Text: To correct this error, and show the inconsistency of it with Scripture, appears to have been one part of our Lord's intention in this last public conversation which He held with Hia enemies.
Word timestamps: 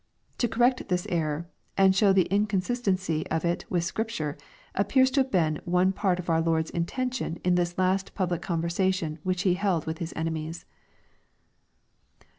To 0.39 0.47
correct 0.47 0.87
this 0.87 1.05
error, 1.11 1.45
and 1.77 1.95
show 1.95 2.11
the 2.11 2.25
inconsistency 2.33 3.23
of 3.27 3.45
it 3.45 3.65
with 3.69 3.83
Scripture, 3.83 4.35
appears 4.73 5.11
to 5.11 5.19
have 5.19 5.29
been 5.29 5.61
one 5.63 5.91
part 5.93 6.17
of 6.17 6.27
our 6.27 6.41
Lord's 6.41 6.71
intention 6.71 7.39
in 7.43 7.53
this 7.53 7.77
last 7.77 8.15
public 8.15 8.41
conversation 8.41 9.19
which 9.21 9.43
He 9.43 9.53
held 9.53 9.85
with 9.85 9.99
Hia 9.99 10.07
enemies. 10.15 10.65